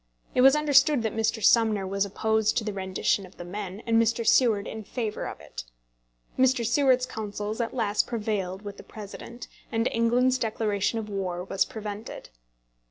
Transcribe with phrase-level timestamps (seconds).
[0.33, 1.43] It was understood that Mr.
[1.43, 4.25] Sumner was opposed to the rendition of the men, and Mr.
[4.25, 5.63] Seward in favour of it.
[6.39, 6.65] Mr.
[6.65, 12.29] Seward's counsels at last prevailed with the President, and England's declaration of war was prevented.